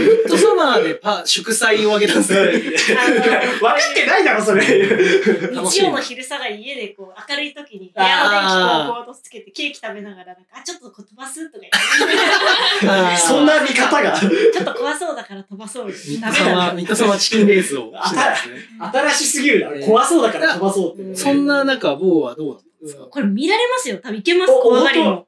[0.00, 2.42] ミッドサマーでパ、祝祭をあげたんですよ。
[2.42, 4.62] 分かってないだろ、それ。
[4.64, 14.12] 日曜の昼下がり家でこう明るい時に部屋の電気こうこうとつけてケーキ食べながらなんか、あ、ちょっとこう飛ばすとか言って、 そんな見方が。
[14.18, 14.28] ちょ
[14.62, 17.92] っと怖そうだから飛ばそうダメだミッドサマーチキンレースを。
[17.96, 19.86] 新しすぎるな。
[19.86, 21.16] 怖そうだから飛ばそうって。
[21.16, 23.04] そんな中、ボーはどうだったんですか？
[23.06, 23.98] これ見られますよ。
[24.02, 25.26] 多分いけます、お怖がり本も。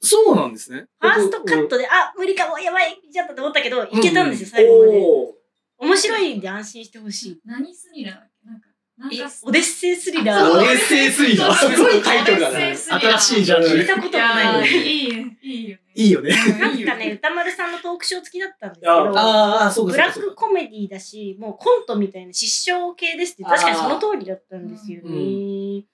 [0.00, 0.86] そうなんですね。
[1.00, 4.98] ファーストカットで、あ、無理かも、やばい、見ちゃったと思ったけど、いけたんですよ、最後まで。
[5.00, 7.40] お面白いんで安心してほしい。
[7.44, 8.16] 何スリラー？
[9.12, 10.50] えか、オデッセイスリラー。
[10.50, 11.54] オデッセイスリラー。
[11.54, 12.74] すごいタイトルだね。
[12.76, 13.68] 新しいジャンル。
[13.68, 14.68] 聞いたこともないね。
[14.68, 15.80] いいよ、いいよね。
[15.94, 16.30] いいよね。
[16.58, 25.84] なんかね、歌丸さんのトークショー付きだったんですけあど、ああ、そうかブラックコメディだし、もうコントみたいな失笑系ですって、確かにその通りだったんですようね。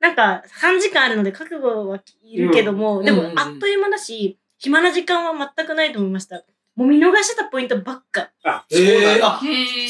[0.00, 6.42] なんか3時間あるので覚悟はいるけども、でもあっという間だし、暇な時間は全くないと思いました。
[6.80, 8.30] もう見逃してたポイントばっか。
[8.42, 9.20] あ、え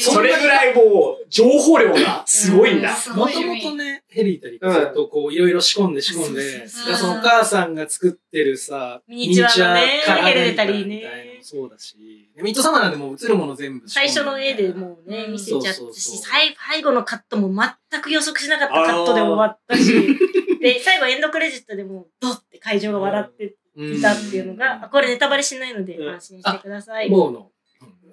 [0.01, 2.89] そうそれぐらいもう、情報量がすごいんだ。
[3.15, 15.31] もともとね、ヘリータリーずっとこう、いろいろ仕込んで仕込んで、そのお母さんが作ってるさ、ミニチュアのねヘレデタリーねみたいなのもそうだし、でミッドサマーなんでもう映るもの全部仕込ん最初の絵でもうね、うん。
[15.31, 17.47] 見せちゃったし、最最後のカットも
[17.89, 20.17] 全く予測しなかったカットで終わったし、
[20.59, 27.09] で、最後エンドクレジットでもうドッて会場が笑ってうんいたっていうのが、あこれネタバレしないのでうん安心してください。
[27.09, 27.51] ボーの。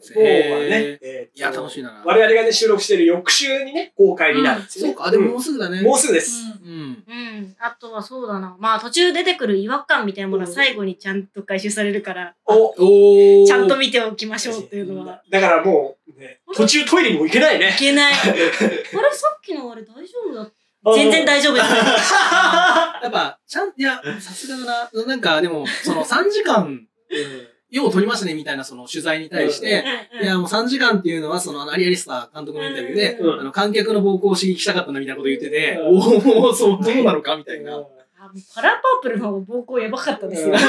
[0.00, 0.98] そうはねへ。
[1.02, 4.94] えーいや楽しいな我々がね、収録してる翌週にね、公開になるんですよね。
[4.94, 5.82] そうか、でももうすぐだね。
[5.82, 6.42] もうすぐです。
[6.64, 7.04] うん。
[7.06, 7.56] うん。
[7.58, 8.56] あとはそうだな。
[8.58, 13.46] まあ途中出てくる違和感みたいなものは最後にちゃんと回収されるから、おおー。
[13.46, 15.22] ちゃんと見ておきましょうっていうのは。
[15.30, 17.78] だからもう、ね、途中トイレにも行けないねい。
[17.78, 18.12] けない。
[18.14, 18.40] あれ
[19.12, 20.50] さっきのあれ大丈夫だ
[20.94, 21.66] 全然大丈夫です。
[23.02, 25.04] やっぱ、ちゃん、いや、さすがだな。
[25.06, 26.86] なんか、でも、その 3時間、
[27.70, 29.84] よう撮りましたね、みたいなその取材に対して、
[30.22, 35.86] いや、もう3時間っていうのは、その、アリアリスター監督のインタビューで、うんあの、観客の膀胱を刺激したかったな、みたいなこと言ってて、うん
[36.38, 37.72] おおそう、どうなのか、みたいな。
[37.72, 40.58] あもうカラーパープルの膀胱やばかったですよ。
[40.58, 40.66] そ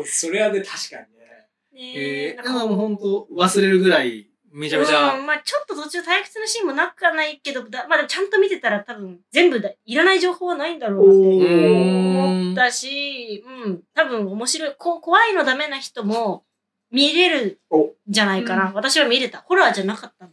[0.00, 1.94] う、それはね、確かにね。
[1.96, 16.44] えー、でももう本当忘れるぐらい、めちゃめちゃ、うん、まあちょっと途中退屈のシーンもなくはないけど、だまあでもちゃんと見てたら多分全部だ、いらない情報はないんだろうなって思ったし、うん、多分面白い、こ怖いのダメな人も
[16.90, 18.68] 見れるんじゃないかな。
[18.68, 18.74] うん。
[18.74, 19.38] 私は見れた。
[19.38, 20.32] ホラーじゃなかったの。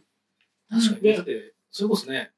[0.70, 1.00] 確かに。
[1.02, 1.16] で。
[1.16, 2.32] だって、それこそね、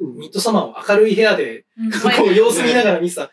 [0.00, 0.16] うん。
[0.16, 1.90] ミッドサマーを明るい部屋で、うん。
[1.92, 3.30] こう様子見ながら見てた、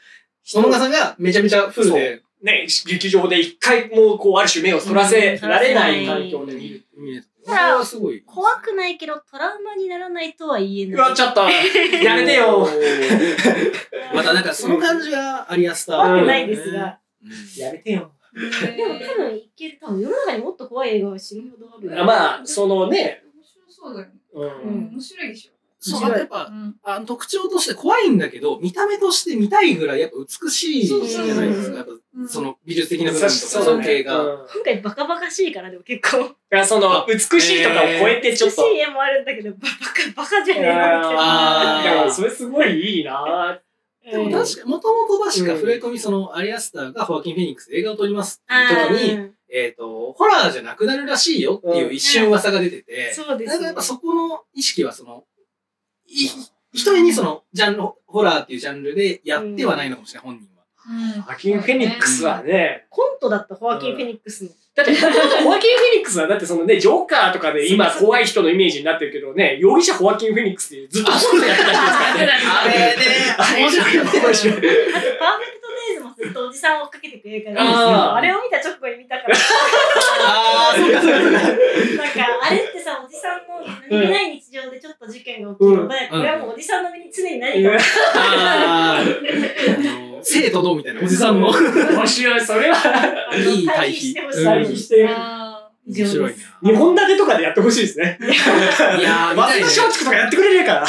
[0.53, 2.21] 野々川さんがめちゃめちゃフルで。
[2.43, 6.85] ね、劇場で一回もこう、ある種目をそらせられない環境で見る。
[6.95, 7.27] 見れた。
[7.47, 8.21] こだかられはすごい。
[8.23, 11.15] 怖くないけど、トラウマにならないとは言えうわ、ない。
[11.15, 12.67] ちょっと、やめてよ。
[14.13, 15.95] またなんかその感じがアリアスター。
[15.97, 16.99] 怖くないですが。
[17.23, 17.61] うん。
[17.61, 18.11] やめてよ。
[18.33, 19.77] でも多分いける。
[19.79, 22.05] 多分世の中にもっと怖い映画は死ぬほどある。
[22.05, 24.13] まあ、そのね、面白そうだよね。
[24.33, 24.41] う。
[24.41, 25.56] うんん面白いでしょ。
[25.91, 26.75] そう、やっぱう、ん。
[26.83, 30.97] あの特徴として怖いんだけど、見た目として見たいぐらいやっぱ美しいじゃ
[31.35, 31.77] ないですか。
[31.77, 34.19] やっぱうんその美術的な部分とかそう造形が。
[34.19, 36.23] うん今回バカバカしいからでも結構。
[36.23, 38.63] いや、その、美しいとかを超えてちょっと。
[38.63, 42.11] 美しい絵もあるんだけど、バカバカじゃねえのみたいあーい。
[42.11, 43.59] それすごいいいな
[44.05, 55.36] うんでも確かに、もともと確か触れ込み、その、アリアスターがホアキン・フェニックスで映画を撮りますっていう時に、うんえっと、ホラーじゃなくなるらしいよっていう一瞬噂が出てて、そうですねなんかやっぱそこの意識はその、い
[56.07, 56.41] 一
[56.73, 60.63] 人にその、ジャンル、ホラーっていうジャンルでやってはないのかもしれない、本人は。
[61.15, 61.21] うん。
[61.21, 64.49] ハキン・フェニックスはね、コントだったホアキン・フェニックスの。
[64.75, 72.31] だって、ホアキン・フェニックスは、だってそのね、ジョーカーとかで今怖い人のイメージになってるけどね、容疑者ホアキン・フェニックスってずっとコントやってた人ですからね。
[72.47, 72.73] あれ
[73.57, 74.11] ね、面白いよね。
[74.11, 74.57] 面白い。
[74.57, 81.19] あと、パーフェクト・デイズもずっとおじさんを追っかけていく映画なんですけあーど、あれを見た直後に見たから、 ああ、そうかそうか。
[81.19, 81.51] なんか、
[82.43, 83.46] あれってさ、おじさんの
[83.89, 87.71] 何気ない日常でちょっと事件が起きるので、うんこれはもうおじさんの身に常に何か
[90.23, 91.49] 生とどうみたいな、おじさんの。
[91.49, 93.35] 面白い、それは。
[93.35, 94.43] いい対比対比してほしい。
[94.43, 96.53] 対比してあ以上面白いです。
[96.63, 98.17] 日本立てとかでやってほしいですね。
[98.19, 98.27] な。
[98.27, 100.85] いやー、松田松竹とかやってくれねえから。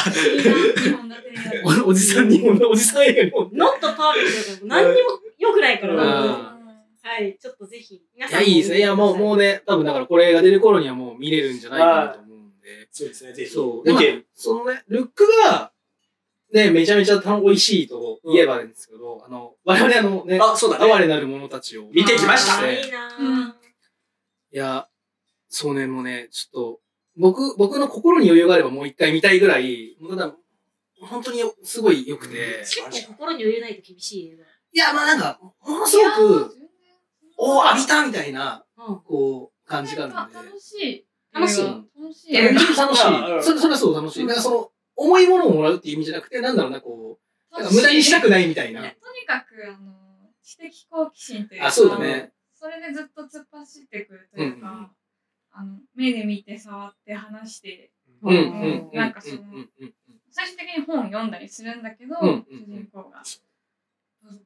[1.85, 3.39] おおじさんに、おじさん映画。
[3.53, 8.01] ノットパーフェクト何にも良くないからはい、ちょっとぜひ。
[8.13, 8.77] 皆いや、いいですね。
[8.79, 12.28] いや、もう、もうね、多分だからこれが出る頃にはもう見れるんじゃないかなと思。
[12.99, 13.49] そうですね、ぜひ。
[13.49, 13.85] そう。
[13.85, 14.03] で、まあ。
[14.33, 15.71] そのね、ルックが、
[16.53, 20.91] ね、めちゃめちゃ美味しいと言えばいいんですけど、あの、我々あのね、あ、そうだね。
[20.91, 23.51] 哀れなる者たちを見てきましたいいなうんぁ。
[23.51, 23.53] い
[24.51, 24.87] や、
[25.47, 26.79] そうね、もうね、ちょっと、
[27.17, 30.35] 僕、僕の心に余裕があればもう一回見たいぐらい、もうただ
[31.01, 32.59] 本当によすごい良くて、うん
[32.91, 34.35] 結構心に余裕ないと厳しい映
[34.71, 36.55] いや、まあなんか、ものすごく、
[37.37, 38.85] おー、浴びたみたいな、画。
[38.85, 38.99] うん。
[39.01, 40.49] こう、感じがあるんで。
[40.49, 41.08] 楽しい。
[41.33, 42.33] 楽しい楽しい。
[42.33, 42.59] 楽
[42.95, 43.43] しうんい。
[43.43, 44.25] それ、それはそう楽しい。
[44.25, 47.19] なんかその、重いものをもらうっていう意味じゃなくて、なんだろうな、こ
[47.51, 48.81] う、なんか無駄にしたくないみたいな。
[48.81, 49.93] ねとにかく、あの、
[50.43, 52.31] 知的好奇心というか、あ、そうだね。
[52.53, 54.91] それでずっと突っ走ってくるというか、
[55.51, 58.97] あの、目で見て触って話して、うん、うん、うん。
[58.97, 59.93] なんかそのうんうんうん
[60.31, 63.23] 最終的に本を読んだりするんだけど、主人公が。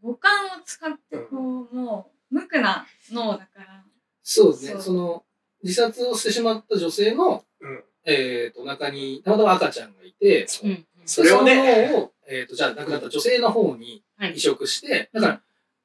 [0.02, 3.84] 五感を使ってこう、もう、無垢な脳だから、
[4.22, 4.82] そうですね。
[4.82, 5.26] その、
[5.64, 10.86] 自殺をしてしまった女性の、うんえっと、お腹に、たまたま赤ちゃんがいて、うん。
[11.06, 15.42] それをねでその脳を、えっと、じゃあ亡くなった女性の方にはい移植して、だから、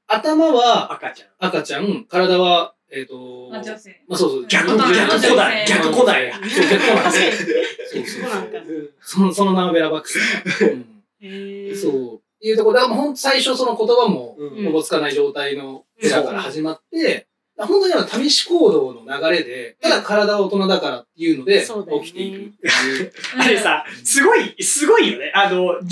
[0.09, 1.29] 頭は赤ちゃん。
[1.39, 4.01] 赤ちゃん、体は、えっと、まあ、女性。
[4.09, 5.67] まあそうそう、逆、うん逆古代。
[5.67, 6.35] 逆古代や。
[6.35, 7.13] そう、逆古代。
[7.13, 8.59] そうそうそうなんか。
[9.01, 10.67] その、そのナーベラバックスが。
[10.67, 12.21] うんそう。
[12.41, 17.27] いうところ、だからもうほんと最初その言葉も、うんおぼつかない状態のエラから始まって、
[17.67, 21.67] 本当になんか試し行動の流れで、ただ体は大人だからっていうので、
[22.03, 23.13] 起きていくっていう。
[23.39, 25.33] あれさ、すごい、すごいよね。
[25.35, 25.87] あの、18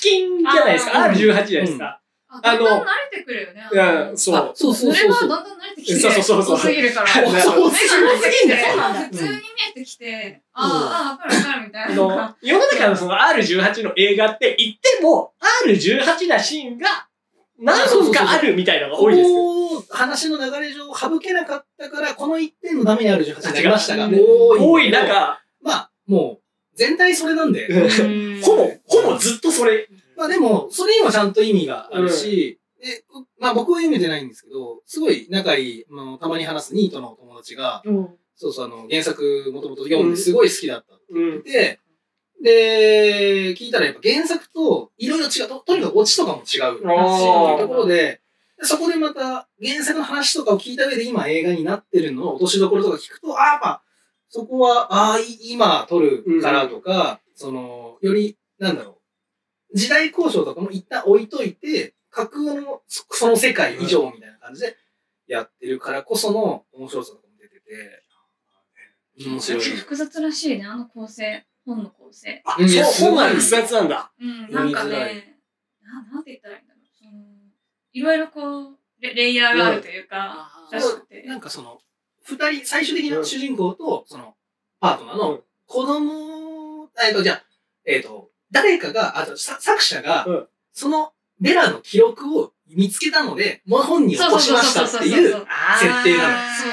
[0.00, 1.04] 金じゃないですか。
[1.04, 1.98] あー R18 じゃないですか。
[2.28, 3.68] あ、あのだんだん慣れてくるよね。
[3.72, 4.50] いや、そうあ。
[4.54, 5.28] そうそうそうそう。
[5.28, 7.06] がだんだん慣れてきて、そうそうそうそう遅すぎるから。
[7.12, 11.92] そう目がそう慣れてきて、そうなんだ普通に見えてきて、ああ、ああ、わかるわかるみたいな。
[11.92, 15.34] あの、世の中のその R18 の映画って言っても、
[15.66, 17.06] R18 なシーンが
[17.58, 19.36] 何本かあるみたいなのがこ多いですよ。
[19.36, 24.14] こ話の流れ上省けなかったから、この一点のためにある18になりましたが、うん
[24.58, 24.90] 多い。
[24.90, 26.42] 中、まあ、もう、
[26.76, 27.66] 全体それなんで。
[27.68, 29.88] うん ほぼ、ほぼずっとそれ。
[30.16, 33.04] まあでも、それにもちゃんと意味があるし、で、
[33.38, 38.08] まあ僕は読めてないんですけど、すごい仲いい、あのたまに話すニートの友達が、うん。
[38.34, 41.30] そうそう、あの、原作もともと読んですごい好きだったってうん。
[41.30, 41.78] 言って、
[42.42, 48.20] で、聞いたらやっぱ原作といろいろ違う、ととにかくオチとかも違うし、っていうところで、
[48.62, 53.82] そこでまた原作の話とかを聞いた上で今映画になってるのを落としどころとか聞くと、ああ、やっぱ、
[54.28, 58.98] そこは、ああ、い今撮るからとか、その、より、なんだろ
[59.72, 64.76] う、時代交渉とかも一旦置いといて、架空のそその世界以上みたいな感じで
[65.26, 68.02] やってるからこその面白さとかも出てて、
[69.26, 69.60] 面白い。
[69.62, 71.46] 複雑らしいね、あの構成。
[71.64, 72.42] 本の構成。
[72.44, 74.12] あ、そう、本が複雑なんだ。
[74.20, 75.38] うん、なんかね、
[75.82, 76.86] ななんて言ったらいいんだろう。
[76.98, 77.10] その
[77.92, 81.22] いろいろこうレ、レイヤーがあるというか、らしくて。
[81.24, 81.78] なんかその、
[82.24, 84.34] 二人、最終的な主人公と、その、
[84.80, 87.44] パートナーの子供、えっと、じゃあ、
[87.84, 95.32] えっと、誰かが、あと、さ作者がうん、その、ベラの記録を見つけたので、もう本に起こしましたっていう。
[95.32, 96.70] 設定なのそう。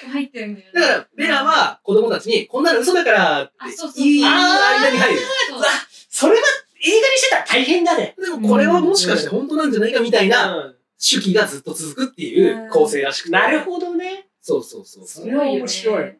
[0.00, 0.72] 一個入ってるんだよね。
[0.74, 5.20] だから、ベラは子供たちに、こんなの嘘だからってあそうそうそう言い間に入る。
[5.48, 5.68] そううわ
[6.10, 6.42] それは
[6.80, 8.14] 映画にしてたら大変だね。
[8.18, 13.30] でもこれはもしかして本当なんじゃないかみたいなう手記がずっと続くっていう構成らしくて。
[13.30, 14.28] んなるほどね。
[14.40, 15.06] そうそうそう。
[15.06, 16.16] それは面白い。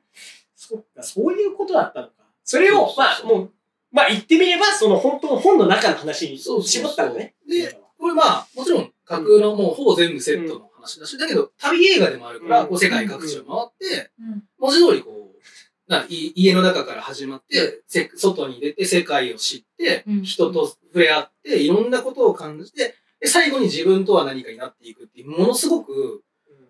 [0.55, 2.13] そっか、そういうことだったのか。
[2.45, 3.53] それを、まあ、もう、
[3.91, 7.35] まあ言ってみれば、その本当の本の中の話に絞ったのね。
[7.49, 12.69] で、これまあ、もちろん架空のもうほぼ全部セットの話だし、だけど旅映画でもあるから、うん。
[12.69, 14.43] こう世界各地を回って、うん。
[14.59, 20.23] 文字通りこう、ない家の中から始まって、せ外に出て世界を知って、うん。
[20.23, 26.23] 人と触れ合って、いろんなことを感じて、で最後に自分とは何かになっていくっていう、ものすごく、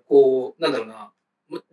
[0.06, 1.12] こう、なんだろうな、
[1.48, 1.64] む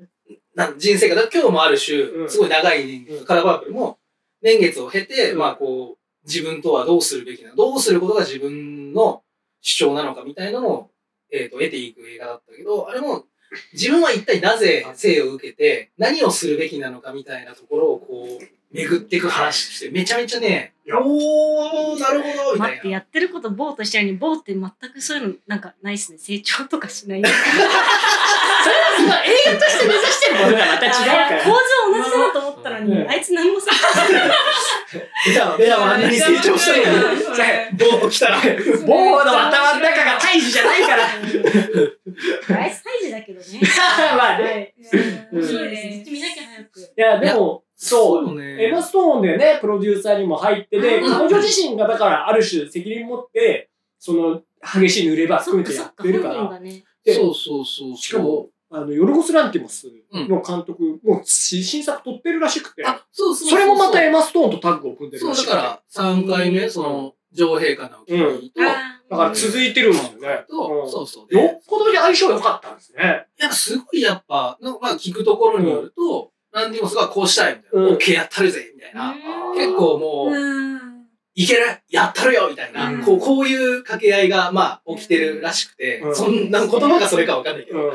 [0.56, 2.30] なん人生が、今日もある種、うん。
[2.30, 3.99] すごい長い年月、うんカラーバープルも、
[4.41, 5.38] 年月を経て、うん。
[5.38, 9.21] まあこう、自分とはどうするべきなのどうすることが自分の
[9.65, 10.91] 主張なのかみたいなのを、
[11.32, 13.25] えっ、と、得ていく映画だったけど、あれも、
[13.73, 22.97] 自分は一体なぜ生を受けて、何をするべきなのかみたいなところをこう、巡っていく話として、めちゃめちゃね、おー、なるほど、みた待って、いな。
[22.97, 26.19] やってることボーとしてるのに、ボーって全くそういうのなんかないっすね。
[26.19, 27.23] 成長とかしない。
[27.25, 27.39] それは
[29.08, 31.43] まあ映画として目指してるものがまた違うから。
[31.43, 31.56] 構造
[31.91, 33.71] 同じだと思ったのに、うんあいつ何もさ、
[35.25, 38.41] ベラは、ベラはあんなに成長したのに、それボーと来たら、
[38.86, 41.03] 棒の頭の中が胎児じゃないから。
[41.05, 43.45] あいつ胎児だけどね。
[44.17, 44.73] まあね。
[45.31, 46.12] うんうんいいです。
[46.12, 46.79] 見なきゃ早く。
[46.79, 48.25] いや、でも、そう。
[48.25, 56.60] そうねエマ・ストーンでね、プロデューサーにも入ってで、うん彼女自身がだからある種責任持って、その激しい濡れ場含めてやってるから。
[57.13, 57.97] そうそうそう。
[57.97, 63.59] しかも、あの、ヨルゴス・ランティモスの監督、もう新作撮ってるらしくて、あ、そうそうそう。
[63.59, 65.55] それもまたエマ・ストーンとタッグを組んでるそう、らしくて。
[65.55, 70.45] だから、3回目、その、女王陛下のお気に入りと、あだから続いてるんですよね。
[70.49, 71.35] と、うんそうそう。
[71.35, 73.27] よでっぽど相性良かったんですね。
[73.38, 77.81] やっぱすごいやっぱ、のまあ聞くところによると、ランディモスがこうしたいみたいな。
[77.81, 79.13] うんオッケーやったるぜみたいな。
[79.53, 80.75] 結構もう、うん
[81.38, 87.93] いけるやったるよみたいな、うんこう、こういう掛け合いが、まあ、起きてるらしくて、うんそんな言葉がそれかわかんないけど、うん。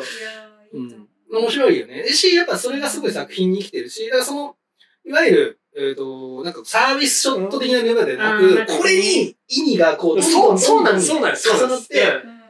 [0.73, 2.03] う面白いよね。
[2.03, 4.57] でし、やっぱそれがすごい作品に生きてるし、だからその、
[5.05, 11.49] いわゆる、えっ、と、なんかサービスショット的なメンバーでなく、うんこれに意味がこう、そう、そうなんです、そうんなんです。
[11.49, 12.41] 重なって、うん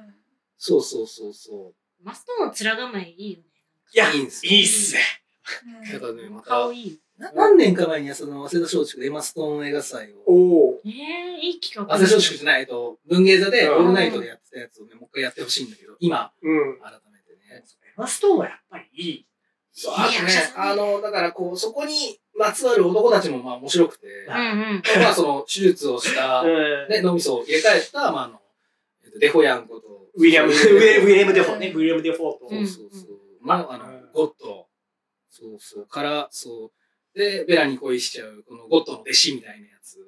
[0.62, 3.44] そうそうそうそマストの面構えいいよね。
[3.94, 4.52] いやう。、いいんですよ。
[4.52, 5.00] いいっすね。
[5.82, 7.00] うんだからね、また顔、いい。
[7.18, 10.80] な何年か前にその、早稲田松竹でエマストーン映画祭を、おお。
[10.84, 11.96] ええいい企画。
[11.96, 16.78] 早稲田松竹じゃない、えっと、文芸座でうんオールナイトでやってたやつをね、もう一回やってほしいんだけど、今、うん。
[16.80, 17.09] 改めて
[18.00, 19.26] マ・ストーンはやっぱりいい。
[19.72, 24.06] そうあとねあの、だからこう、そこにまつわる男たちもまあ面白くて。
[24.28, 28.40] まあその、手術をした、 うんね、脳みそを入れ替えた、まああの、
[29.04, 31.68] えっと、デホヤンこと、ウィリアム、ウィリアム・デフォーね。
[31.68, 32.48] ウィリアム・デフォーと。
[32.48, 33.18] そうそうそう。
[33.40, 34.66] まあ、あのうん、ゴッド。
[35.30, 35.86] そうそう。
[35.86, 36.72] から、そ
[37.14, 37.18] う。
[37.18, 39.98] で、ベラに恋しちゃう、このゴッドの弟子みたいなやつ。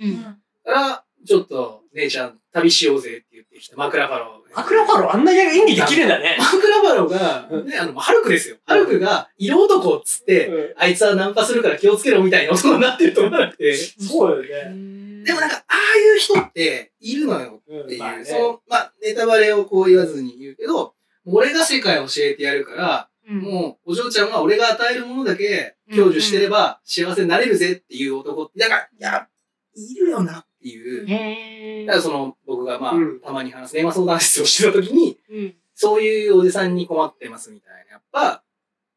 [0.00, 0.22] うん。
[0.64, 4.56] から、ちょっと、姉ちゃん、旅しようぜって言ってきたマクラファロー。
[4.56, 6.36] マクラファローあんな演技できるんだね。
[6.38, 8.56] マクラファローが、ね、あの、ハルクですよ。
[8.64, 13.74] ハルクが、色男っつって、うんあいつはナンパするから気をつけろみたいな男になってると思わなくて。
[13.76, 15.24] そうだよね。
[15.24, 20.94] でもなんか、ああいう人っているのよっていう、うんまあねその、まあ、ネタバレをこう言わずに言うけど、
[21.26, 29.28] 俺が世界を教えてやるから、うんもう、お嬢ちゃんは俺が与えるものだけ享受してれば幸せになれるぜっていう男って、なんか、いや、
[29.74, 31.86] いるよなっていう。
[31.86, 33.20] だからその、僕がまあ、うん。
[33.20, 35.54] たまに話す電話相談室をしてた時に、うん。
[35.74, 38.42] そういうおじさんに困ってますみたいな、やっぱ、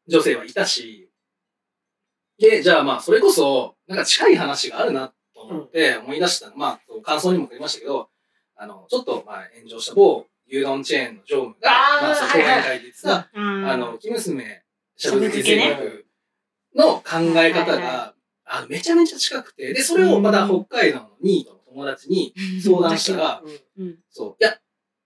[0.08, 1.08] 女性はいたし、
[2.38, 6.50] で、じゃあまあ、それこそ、なんか近い話があるなと思って思い出した。
[6.50, 6.56] の。
[6.56, 8.08] まあ、感想にも書きましたけど、
[8.56, 14.62] あの、ちょっとまあ、炎上した某牛丼チェーンの常務が、まあ、その講演会で言ってた、ああの、生娘、
[14.96, 16.06] しゃぶ漬けしゃぶ漬けね戦略
[16.74, 18.11] の考え方が、
[18.54, 23.42] あの、めちゃめちゃ近くて、で、それをまた北海道のニートの友達に相談したら、
[23.78, 23.98] うん。
[24.10, 24.44] そう。
[24.44, 24.58] いや、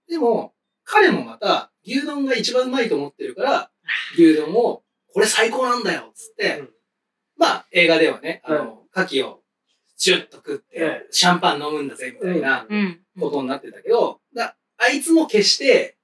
[0.08, 3.70] でも、彼もまた、牛丼が一番うまいと思ってるから、
[4.14, 4.82] 牛丼を、
[5.14, 6.70] これ最高なんだよっつって、うん。
[7.36, 9.42] まあ、映画ではね、あの、牡蠣を
[9.96, 11.06] ジュッと食って、うん。
[11.12, 13.00] シャンパン飲むんだぜ、みたいなうん。
[13.20, 15.96] ことになってたけど、だあいつも決して、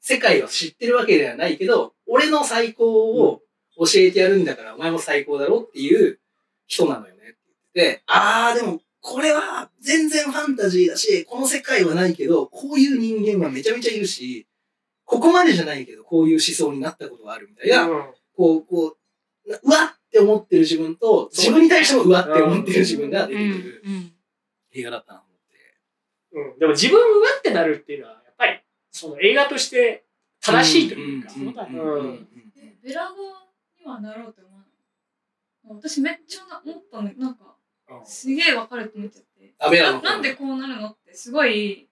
[0.00, 3.42] 世界を知ってるわけではないけど、俺の最高を
[3.76, 6.20] 教えてやるんだから、お前も最高だろっていう
[6.66, 7.36] 人なのよねって
[7.74, 14.46] 言ってて、あー、でも、これは全然ファンタジーだし、この世界はないけど、こういう人間はめちゃめちゃいるし、
[15.04, 18.04] ここまでじゃないけど、こういう思想になったことがあるみたいな、うん
[18.36, 18.96] こう、こ
[19.46, 24.12] う、なうわって思ってる自分と、自分に対してもうわって思ってる自分が出てくるうん。
[24.74, 26.52] 映画だったなと思って。
[26.52, 26.58] うん。
[26.58, 28.60] でも自分うわってなるっていうのは、やっぱり、
[28.90, 30.04] その映画として
[30.40, 33.16] 正しいというか、うんうんえベラボ
[33.78, 34.55] にはなろうと思
[35.68, 37.56] 私めっちゃな思ったのなんか
[38.04, 39.54] すげえわかると思っちゃって。
[39.58, 39.98] あベラの？
[39.98, 41.88] 方ななんでこうなるのってすごい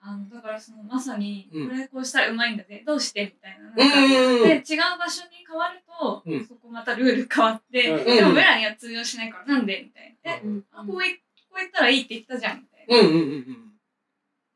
[0.00, 1.68] あのだからそのまさにうん。
[1.68, 4.48] これこうしたらうまいんだぜ、どうしてみたいなうなんか、んうんうん。
[4.48, 6.46] で違う場所に変わると、うん。
[6.46, 10.64] そこまたルール変わって、うんでもベラには通用しないからなんでみたいな、えうん。
[10.72, 13.74] あこういこう言ったらいいって言ったじゃんみたいな、うんうんうん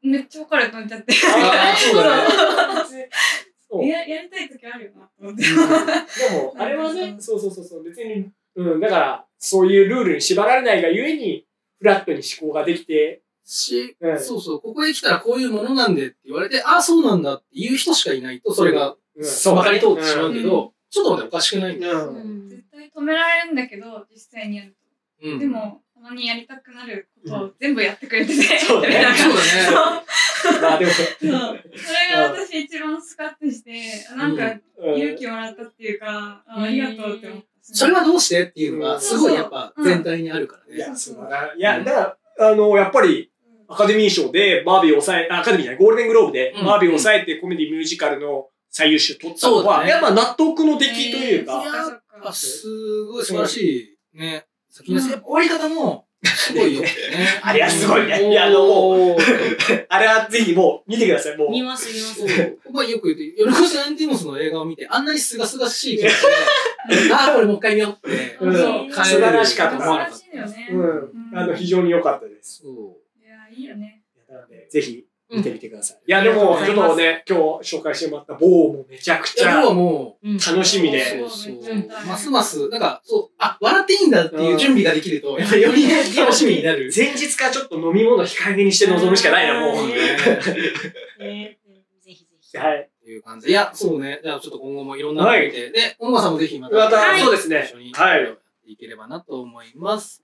[0.03, 0.11] うん。
[0.13, 1.15] めっちゃわかると思っちゃって。
[1.15, 3.09] ああ、そうだね。
[3.71, 3.87] そう。
[3.87, 5.43] ややりたい時あるよなと思って。
[5.43, 11.47] でも、 あれはね、そうそうそうそう、別に、うん、だから、そういうルールに縛られないがゆえに、
[11.79, 14.21] フラットに思考ができて、し、うん。
[14.21, 19.25] そうそう、ここへ来たらこういうものなんでって言われて、ああ、そうなんだって言う人しかいないと、それが、うん。
[19.25, 21.93] そう、まかり通ってしまうけうど、ちょっと待っておかしくないんだ。
[21.93, 22.17] うん。
[22.17, 22.49] うん。
[22.49, 24.75] 絶対止められるんだけど、実際にやる
[25.23, 25.29] と。
[25.29, 25.39] うん。
[25.39, 28.59] で、も、たまにやりたくなることを全部やってくれてて。
[28.59, 29.07] そうだね。
[29.17, 30.05] そうだね。
[30.61, 31.07] まあでも、そう。
[31.19, 33.73] それが私一番スカッとして、
[34.17, 34.97] なんかうん。
[34.99, 37.58] 勇気もらったっていうか、あありがとうって思った。
[37.75, 40.77] それはどうしてっていうのが、すごいやっぱ全体にあるからね。
[40.77, 43.31] いや、素晴らいや、だから、あの、やっぱり、
[43.69, 46.65] アカデミー賞でバービーを抑え、あアカデミーじゃない、ゴールデングローブでうん。
[46.65, 51.93] バービーを抑えてコメディミュージカルの最優秀取ったのは、やっぱ納得の出来というえーか、そっかそっ
[52.23, 52.29] か。
[52.29, 54.19] あ、すごい素晴らしい。
[54.19, 54.47] ね。
[54.71, 56.83] 先の、やっぱ終わり方も、すごいよ。
[57.43, 59.17] あれはすごいねいやあのもう、
[59.89, 61.51] あれはぜひもう見てください、もう。
[61.51, 62.59] 見ます見ますそう。
[62.67, 68.53] 僕はよく言うと、夜越しナインティモスの映画を見て、あんなに清々しい気持ちで、 ああ、これもう一回見ようって、うん
[68.93, 70.69] 素晴らしかった思わなかっ素晴らしいよね。
[70.73, 71.39] うん。
[71.39, 72.63] あの、非常に良かったです。
[72.63, 73.25] そう。
[73.25, 74.03] いや、いいよね。
[74.29, 75.99] なので、ぜひ見てみてください。
[76.07, 81.03] いや、でも、ちょっとね、今日紹介してもらった棒もめちゃくちゃ僕はもうん楽しみで。
[81.21, 81.89] う、そうそううん。
[82.07, 86.91] ますます、なんか、そう、あ、笑っていいんだっていう準備ができると、やっぱりよりね楽しみになる。
[86.97, 89.87] 前日からちょっと飲み物控えめにして臨むしかないな、もう。
[89.87, 91.57] ぜ
[92.05, 92.57] ひぜひ。
[92.57, 92.79] はい。
[92.81, 93.53] っていう感じで。
[93.53, 94.21] いや、そうね。
[94.23, 97.93] じゃあちょっと今後もいろんなのを見て、で、音楽さんもぜひまた、また、はいそうですね一緒に。
[97.93, 98.25] はい。
[98.25, 100.23] やっていければなと思います。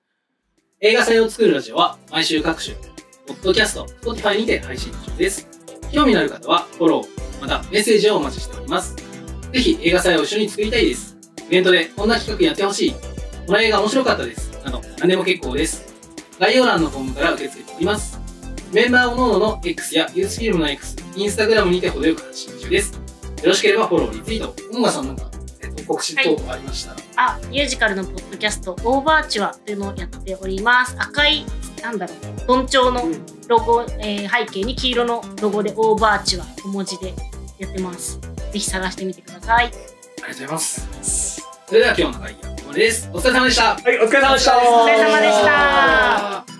[0.81, 2.77] 映画祭を作るラジオは毎週各種、
[3.27, 5.49] ポッドキャスト、Spotify にて配信中です。
[5.91, 8.95] 興味のある方はフォロー、またメッセージをお待ちしております。
[9.51, 11.16] ぜひ映画祭を一緒に作りたいです。
[11.49, 12.95] イベントでこんな企画やってほしい。
[13.47, 14.51] この映画面白かったです。
[14.62, 15.95] など、何でも結構です。
[16.39, 18.20] 概要欄のフォームから受け付けております。
[18.72, 22.93] メンバー各々の X やユースフィルムの X、インスタグラムにて程よく発信中です。
[22.93, 22.99] よ
[23.45, 24.55] ろしければフォロー、リツイート。
[24.72, 25.31] 音楽さんなんか、
[25.62, 27.04] えっと、告知等々ありましたら。
[27.17, 30.97] あ、ミュージカルのポッドキャスト、オーバーチュアというのをやっております。
[30.99, 31.45] 赤い、
[31.83, 33.05] なんだろう、どんちょうの
[33.49, 37.15] ロゴ、えー背景に黄色のロゴでオーバーチュア、小文字で
[37.59, 38.19] やってます。
[38.21, 39.67] ぜひ探してみてください。
[39.67, 40.89] ありがとうございます。
[41.67, 43.11] それでは今日の会議はここまでです。
[43.12, 43.65] お疲れ様でした。
[43.65, 44.59] はい、お疲れ様でした。
[44.59, 46.54] お疲れ様でした。